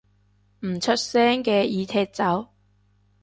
[0.61, 2.47] 唔出聲嘅已踢走